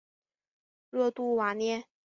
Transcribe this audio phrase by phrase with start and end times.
[0.89, 1.85] 若杜瓦涅。